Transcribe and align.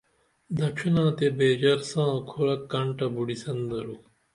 دڇھینا 0.55 1.05
تے 1.17 1.27
بیژر 1.37 1.79
ساں 1.91 2.13
کُھرہ 2.29 2.55
کنٹہ 2.71 3.07
بُڈیسن 3.13 3.57
دارو 3.69 3.95